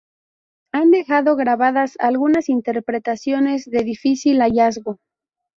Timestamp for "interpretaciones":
2.49-3.65